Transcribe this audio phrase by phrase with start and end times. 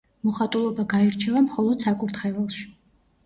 [0.27, 2.65] მოხატულობა გაირჩევა მხოლოდ საკურთხეველში.